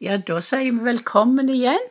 [0.00, 1.82] Ja, da sier vi velkommen igjen.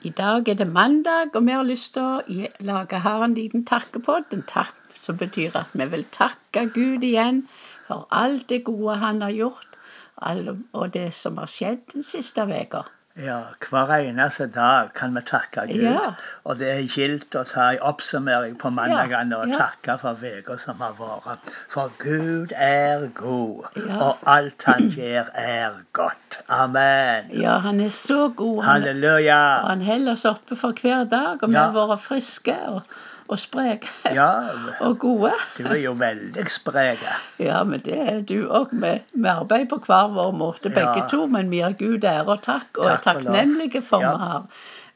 [0.00, 3.66] I dag er det mandag, og vi har lyst til å lage her en liten
[3.68, 4.30] takkepod.
[4.32, 7.42] En takk som betyr at vi vil takke Gud igjen
[7.90, 9.76] for alt det gode han har gjort,
[10.24, 12.86] og det som har skjedd den siste uka.
[13.16, 13.38] Ja,
[13.70, 15.84] hver eneste dag kan vi takke Gud.
[15.86, 16.10] Ja.
[16.44, 19.62] Og det er gildt å ta en oppsummering på mandagene og ja.
[19.62, 21.54] takke for uka som har vært.
[21.72, 23.96] For Gud er god, Ja.
[24.10, 26.42] og alt han gjør, er godt.
[26.52, 27.32] Amen.
[27.32, 28.62] Ja, han er så god.
[28.64, 29.40] Han, Halleluja.
[29.64, 32.82] han holder oss oppe for hver dag, og vi har vært friske og,
[33.28, 34.28] og spreke Ja,
[34.86, 35.32] og gode.
[35.58, 36.98] du er jo veldig sprek.
[37.38, 38.72] Ja, men det er du òg.
[38.72, 41.08] Vi, arbeider på hver vår måte, begge Ja.
[41.10, 41.26] to.
[41.26, 44.12] Men vi gir Gud ære og takk, og Takk er takknemlige for Ja.
[44.16, 44.42] vi har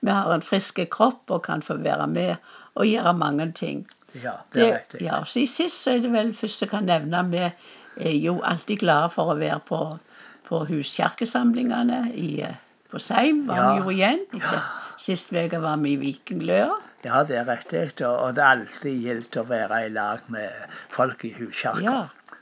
[0.02, 2.36] Vi har en frisk kropp og kan få være med
[2.74, 3.86] og gjøre mange ting.
[4.14, 5.00] Ja, det er riktig.
[5.02, 7.36] ja, så I sist så er det vel først jeg kan nevne vi
[8.00, 9.98] er jo alltid glade for å være på,
[10.48, 12.54] på huskirkesamlingene eh,
[12.90, 13.46] på Seim.
[13.46, 13.72] Var Ja.
[13.72, 14.20] vi jo igjen.
[14.98, 16.70] Sist uke var vi i Vikingløa.
[17.04, 17.86] Ja, det er riktig.
[18.04, 21.84] Og det er alltid gildt å være i lag med folk i huskirka.
[21.86, 22.00] Ja.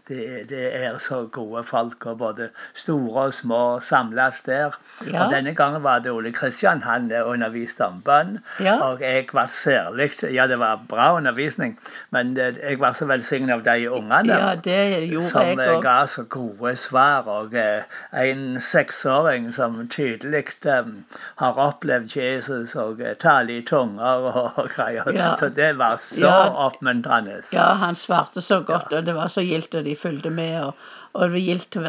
[0.09, 4.77] Det, det er så gode folk, og både store og små samles der.
[5.07, 5.25] Ja.
[5.25, 6.83] Og denne gangen var det Ole Kristian.
[6.83, 8.39] Han underviste om bønn.
[8.61, 8.79] Ja.
[8.81, 11.79] Og jeg var særlig Ja, det var bra undervisning,
[12.11, 14.35] men jeg var så velsignet av de ungene.
[14.35, 17.29] Ja, som eh, ga så gode svar.
[17.29, 21.05] Og eh, en seksåring som tydelig um,
[21.37, 25.37] har opplevd Jesus og taler i tunger og, greier.
[25.39, 26.33] Så det var så
[26.67, 27.41] oppmuntrende.
[27.53, 30.57] Ja, han svarte så godt, og det var så gildt, og de fulgte med.
[30.65, 30.75] Og,
[31.13, 31.85] og det var gildt å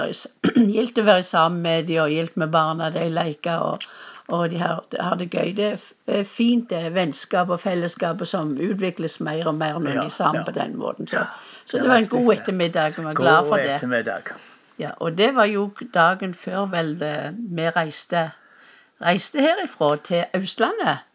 [1.04, 2.90] å være sammen med dem, og gildt med barna.
[2.94, 3.90] De leker, og,
[4.36, 5.54] og de har, har det gøy.
[5.58, 5.70] Det
[6.08, 10.06] er fint, det er vennskap og fellesskap som utvikles mer og mer når Ja, de
[10.06, 10.46] er sammen ja.
[10.46, 11.08] på den måten.
[11.10, 11.26] Så,
[11.66, 14.40] så det det var en god ettermiddag, og vi var glad for det.
[14.80, 18.30] Ja, og det var jo dagen før vel eh, vi reiste,
[19.04, 21.06] reiste herifra til Østlandet.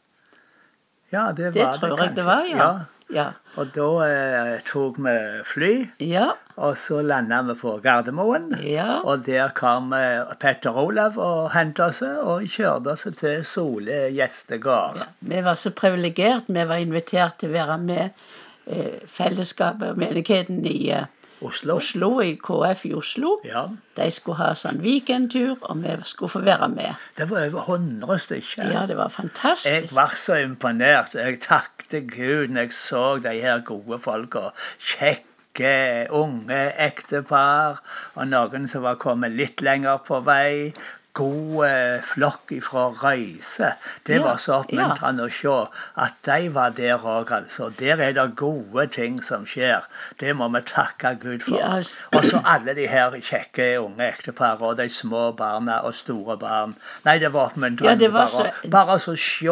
[1.13, 2.17] Ja, det var Det tror jeg kanskje.
[2.17, 2.69] det var, ja.
[3.13, 3.27] Ja.
[3.61, 5.13] Og da eh, tok vi
[5.47, 6.31] fly, Ja.
[6.57, 8.49] og så landa vi på Gardermoen.
[8.65, 9.01] ja.
[9.05, 15.05] Og der kom eh, Petter Olav og hentet oss og kjørte oss til Sole gjestegård.
[15.21, 16.45] Vi var så privilegert.
[16.49, 18.11] Vi var invitert til å være med
[18.67, 21.05] eh, fellesskapet og menigheten i eh,
[21.45, 21.77] Oslo.
[21.81, 23.35] Oslo, i KF i Oslo.
[23.47, 23.67] Ja.
[23.99, 27.05] De skulle ha sånn weekendtur, og vi skulle få være med.
[27.19, 28.73] Det var over 100 stykker.
[28.73, 29.77] Ja, det var fantastisk.
[29.77, 31.15] Jeg var så imponert.
[31.19, 34.51] Jeg takket Gud når jeg så de her gode folka.
[34.81, 35.75] Kjekke,
[36.15, 37.81] unge ektepar,
[38.19, 40.73] og noen som var kommet litt lenger på vei.
[41.15, 43.69] God eh, flokk fra Røyse.
[44.07, 45.53] Det Ja, var så oppmuntrende å se
[46.03, 47.69] at de var der òg, altså.
[47.79, 49.87] Der er det gode ting som skjer.
[50.19, 51.55] Det må vi takke Gud for.
[51.61, 51.93] Yes.
[52.17, 56.75] Og så alle de her kjekke unge ekteparene og de små barna og store barn.
[57.07, 57.93] Nei, det var oppmuntrende.
[57.93, 59.45] Ja, det var bare, så- bare å se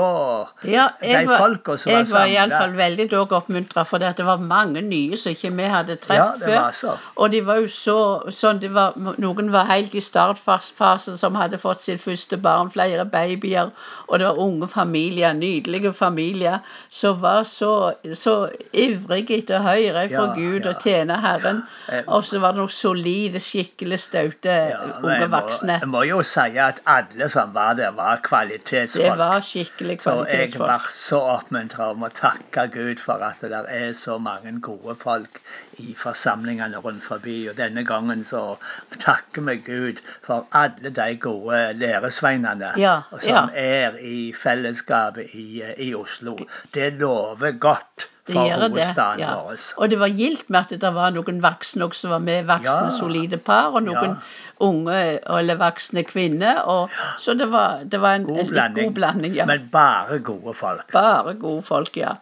[0.73, 4.39] Ja, de var, folka som var jeg var iallfall veldig dog oppmuntra, for det var
[4.39, 6.99] mange nye som ikke vi hadde Ja, truffet var.
[7.17, 7.99] Og de var jo så
[8.33, 13.05] sånn det var, Noen var helt i startfasen som hadde fått sitt første barn, flere
[13.05, 13.71] babyer,
[14.09, 16.59] og det var unge familier, nydelige familier,
[16.91, 20.71] som var så, så ivrige etter å høre fra Ja, Gud ja.
[20.73, 21.63] og tjene Herren.
[22.07, 25.79] Og så var det noen solide, skikkelig staute Ja, unge jeg må, voksne.
[25.83, 29.05] jeg må jo si at alle som var der, var kvalitetsfolk.
[29.05, 33.51] Det var skikkelig Så jeg var så oppmuntra om å takke Gud for at det
[33.53, 35.41] der er så mange gode folk
[35.83, 37.49] i forsamlingene rundt forbi.
[37.51, 38.57] Og denne gangen så
[39.03, 41.42] takker vi Gud for alle de gode
[41.75, 43.43] læresveinene Ja, som ja.
[43.55, 46.37] er i fellesskapet i, i Oslo.
[46.75, 49.35] Det lover godt for hovedstaden Ja.
[49.35, 49.57] vår.
[49.77, 53.39] Og det var gildt med at det var noen voksne som var med, voksne, solide
[53.39, 54.17] par, og noen
[54.63, 54.99] unge
[55.39, 56.61] eller voksne kvinner.
[56.63, 59.35] Og, så det var, det var en, God en litt god blanding.
[59.35, 59.47] Ja.
[59.47, 60.93] Men bare gode folk.
[60.93, 62.15] Bare gode folk, ja.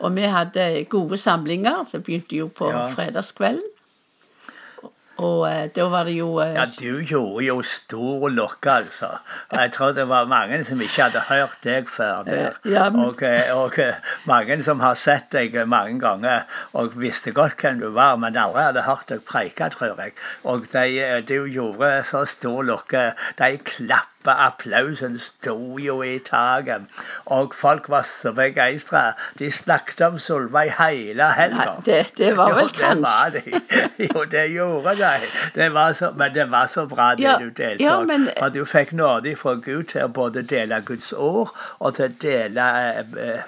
[0.00, 1.84] Og vi hadde gode samlinger.
[1.92, 3.70] Det begynte jo på fredagskvelden.
[5.22, 9.12] Og eh, da var det jo eh, Ja, du gjorde jo stor lukke, altså.
[9.52, 12.56] Jeg tror det var mange som ikke hadde hørt deg før der.
[12.66, 13.94] Ja, men- Og, eh, og eh,
[14.26, 18.62] mange som har sett deg mange ganger og visste godt hvem du var, men aldri
[18.68, 20.12] hadde hørt deg preike, tror jeg.
[20.44, 20.86] Og de,
[21.28, 23.10] de du gjorde så stor lukke.
[23.40, 26.86] De klapp applausen sto jo i taket.
[27.36, 29.10] Og folk var så begeistra.
[29.36, 31.74] De snakket om Solveig hele helga.
[31.84, 34.08] Det, det var vel jo, det var kanskje de.
[34.08, 35.28] Jo, det gjorde de.
[35.58, 37.84] Det var så, men det var så bra det Ja, du delte.
[37.84, 41.94] ja, men- At du fikk nåde fra Gud til å både dele Guds ord og
[41.98, 42.68] til å dele
[43.04, 43.44] eh,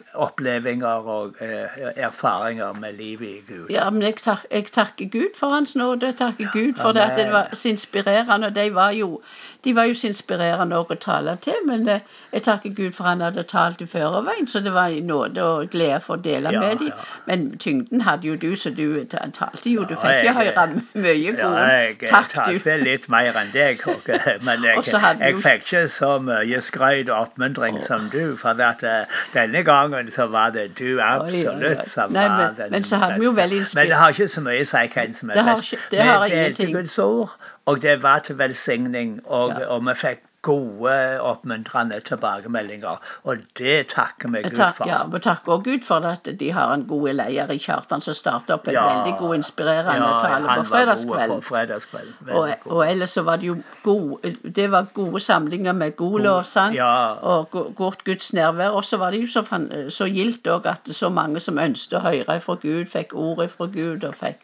[0.70, 3.66] opplevelser og eh, erfaringer med livet i Gud.
[3.70, 6.06] Ja, men jeg, tak, jeg takker Gud for Hans nåde.
[6.06, 8.46] Jeg takker Gud for det at det var så inspirerende.
[8.46, 9.20] Og de var jo,
[9.64, 12.00] de var jo så inspirerende å tale til, men eh,
[12.32, 15.70] jeg takker Gud for han hadde talt i førerveien, så det var en nåde og
[15.72, 16.90] glede for å dele Ja, med dem.
[16.92, 17.06] ja.
[17.26, 19.84] Men tyngden hadde jo du, så du talte jo.
[19.84, 22.34] Du Ja, fikk jo jeg- høre mye Ja, jeg Takk, du.
[22.58, 23.82] talte litt mer enn deg,
[24.46, 24.82] men jeg,
[25.20, 28.36] jeg fikk ikke så mye skryt og oppmuntring som du.
[28.36, 29.04] For at, eh,
[29.34, 31.00] denne gangen så var det du oi, oi.
[31.00, 34.28] absolutt som Nei, men- den men så hadde vi jo veldig Men det har ikke
[34.28, 35.72] så mye å si hvem som er best.
[35.72, 36.74] ikke- det har vi delte ingenting.
[36.74, 37.30] Guds ord,
[37.66, 39.66] og det var til velsigning, og, Ja.
[39.68, 40.94] og vi fikk gode,
[41.26, 43.00] oppmuntrende tilbakemeldinger.
[43.26, 44.86] Og det takker vi Gud for.
[44.88, 48.14] ja, og takker også Gud for at de har en god leder i Kjartan som
[48.14, 48.84] starter opp en Ja.
[48.92, 51.42] veldig god, inspirerende Ja, tale på god på fredagskvelden.
[51.42, 52.30] fredagskvelden.
[52.30, 56.74] Og, og ellers så var det jo gode, det var gode samlinger med god lovsang
[56.74, 57.12] ja.
[57.22, 58.68] og godt Guds nærvær.
[58.68, 59.42] Og så var det jo så,
[59.88, 63.66] så gildt òg at så mange som ønsket å høre fra Gud, fikk ord fra
[63.66, 64.38] Gud og fikk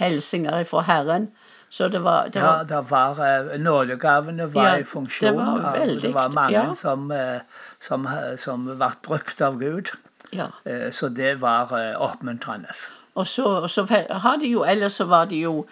[0.00, 1.28] hilsener fra Herren.
[1.70, 3.20] Så det var, det Ja, var det var
[3.52, 5.28] eh, Nådegavene var Ja, i funksjon.
[5.28, 6.74] det var veldig, det var mange ja.
[6.74, 7.40] som, eh,
[7.80, 9.90] som, eh, som ble brukt av Gud.
[10.32, 10.46] ja.
[10.90, 12.68] Så det var oppmuntrende.
[13.14, 15.66] Og så, og så har de jo, ellers så var det jo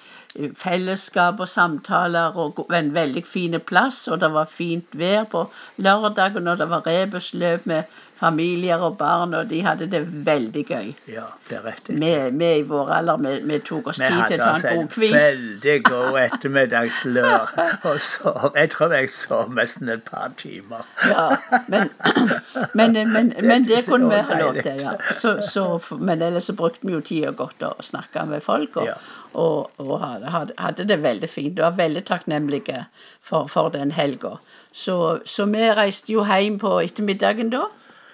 [0.56, 6.48] fellesskap og samtaler og en veldig fin plass, og det var fint vær på lørdagen,
[6.48, 7.82] og det var rebusløp med
[8.22, 10.92] familier og barn, og de hadde det veldig gøy.
[11.10, 11.88] Ja, det er rett.
[11.90, 14.68] Vi, vi i vår alder, vi, vi tok oss Vi tid til å ta altså
[14.70, 15.16] en hadde god hvil.
[15.16, 17.52] veldig god ettermiddagslør.
[17.90, 20.86] Og så, jeg tror jeg sov nesten et par timer.
[21.10, 21.26] Ja,
[21.72, 21.90] men,
[22.78, 24.94] men, men, men det kunne vi ha lov til, ja.
[25.18, 25.66] Så, så,
[25.98, 28.96] men ellers så brukte vi jo tida godt å snakke med folk, og, Ja.
[29.34, 31.58] og, og hadde, hadde- hadde det veldig fint.
[31.58, 32.86] Og var veldig takknemlige
[33.22, 34.36] for, for den helga.
[34.72, 37.66] Så, så vi reiste jo hjem på ettermiddagen da,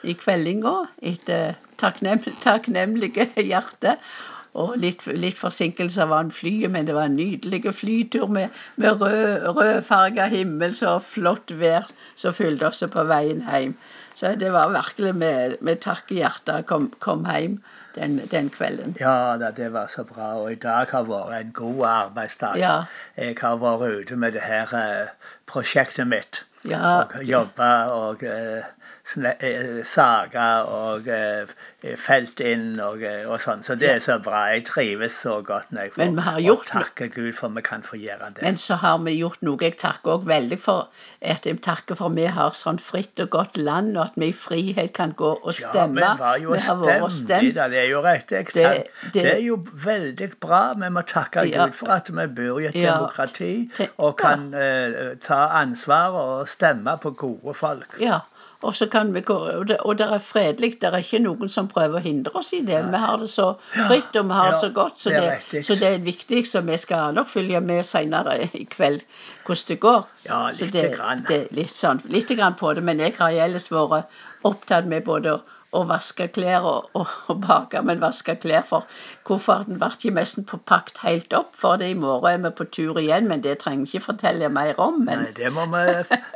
[0.03, 3.99] i kveldinga, etter takknem, takknemlige hjerte.
[4.59, 9.03] Og litt, litt forsinkelse var en flyet, men det var en nydelig flytur med, med
[9.03, 11.87] rød, rødfarga himmel, så flott vær
[12.19, 13.77] som fulgte oss på veien hjem.
[14.19, 17.61] Så det var virkelig med, med takk i hjertet kom, kom hjem
[17.95, 18.97] den, den kvelden.
[18.99, 20.33] Ja, da, det var så bra.
[20.41, 22.59] Og i dag har vært en god arbeidsdag.
[22.59, 22.75] Ja.
[23.15, 25.13] Jeg har vært ute med det her eh,
[25.47, 26.43] prosjektet mitt.
[26.67, 28.67] Ja, og jobba og eh, eh,
[29.89, 31.49] saga og eh,
[31.97, 33.63] felt inn og, eh, og sånn.
[33.65, 34.45] Så det er så bra.
[34.53, 37.97] Jeg trives så godt når jeg får og gjort- takke Gud for vi kan få
[38.01, 38.43] gjøre det.
[38.43, 39.57] Men så har vi gjort noe.
[39.61, 40.89] Jeg takker også veldig for
[41.23, 44.33] at jeg takker for vi har sånn fritt og godt land, og at vi i
[44.33, 45.95] frihet kan gå og ja, stemme.
[45.95, 46.55] vi var jo
[47.09, 47.69] stemt i det.
[47.79, 48.03] Er jo.
[48.03, 50.75] Det- det- Det, er jo veldig bra.
[50.75, 51.65] Vi må takke Ja.
[51.67, 52.95] Gud for at vi bor i et Ja.
[52.97, 57.97] demokrati og kan uh, ta ansvar og stemme på gode folk.
[58.01, 58.21] Ja,
[58.61, 60.81] og så kan vi gå, og det, og det er fredelig.
[60.83, 62.81] Det er ikke noen som prøver å hindre oss i det.
[62.91, 65.21] Vi har det så fritt, og vi har det så godt, så det
[65.53, 66.43] det, så det er viktig.
[66.47, 69.05] Så vi skal nok følge med senere i kveld
[69.47, 70.09] hvordan det går.
[70.27, 71.23] Ja, lite grann.
[71.29, 74.11] Det, litt sånn, litt grann på det, men jeg har ellers vært
[74.49, 75.41] opptatt med både å,
[75.77, 78.87] å vaske klær og, og, og bake, men vaske klær for
[79.29, 82.97] kofferten ble ikke nesten pakket helt opp, for det i morgen er vi på tur
[83.03, 85.03] igjen, men det trenger vi ikke fortelle mer om.
[85.05, 85.85] Men Nei, det må vi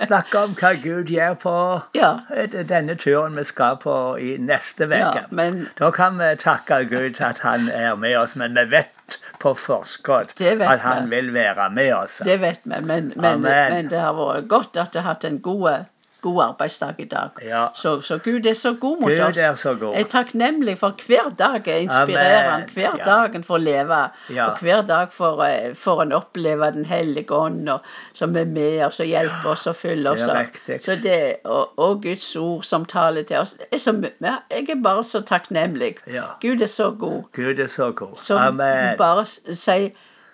[0.06, 1.54] snakke om hva Gud gjør på
[1.96, 2.10] Ja.
[2.34, 4.98] eh, denne turen vi skal på i neste uke.
[5.00, 9.18] Ja, men- Da kan vi takke Gud at han er med oss, men vi vet
[9.40, 11.16] på forskudd at han vi.
[11.16, 12.20] vil være med oss.
[12.24, 15.40] Det vet vi, men, men, men det har vært godt at det har hatt en
[15.40, 15.86] god,
[16.22, 17.28] god arbeidsdag i dag.
[17.44, 17.66] Ja.
[17.74, 19.38] Så, så Gud er så god mot Gud oss.
[19.38, 19.94] er så god.
[19.94, 22.68] Jeg er takknemlig for hver dag er inspirerende.
[22.74, 23.04] Hver Ja.
[23.04, 23.98] dag en får leve.
[24.30, 24.46] Ja.
[24.46, 27.68] Og hver dag får, eh, får en oppleve Den hellige ånd,
[28.14, 30.20] som er med oss og hjelper oss og fyller oss.
[30.66, 33.56] Det Så det, og, og Guds ord som taler til oss.
[33.72, 33.92] Er så,
[34.22, 35.96] jeg er bare så takknemlig.
[36.06, 36.22] Ja.
[36.40, 37.22] Gud er så god.
[37.32, 38.16] Gud er så god.
[38.16, 38.96] Så Amen.
[38.98, 39.92] bare si,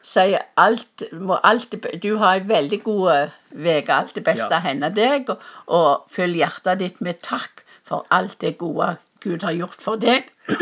[0.09, 3.93] si alt, må alt Du har ei veldig god uke.
[3.95, 4.63] Alt det beste Ja.
[4.65, 5.29] hender deg.
[5.31, 9.97] Og, og fyll hjertet ditt med takk for alt det gode Gud har gjort for
[10.01, 10.29] deg.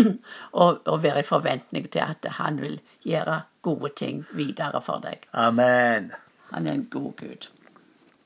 [0.53, 5.27] og, og være i forventning til at han vil gjøre gode ting videre for deg.
[5.35, 6.13] Amen.
[6.53, 7.49] Han er en god Gud.